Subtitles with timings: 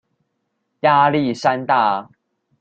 [0.79, 2.09] 壓力山大